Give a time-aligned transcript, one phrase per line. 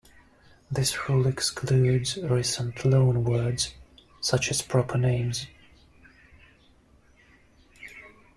[0.71, 3.73] This rule excludes recent loanwords
[4.19, 5.45] such as proper names.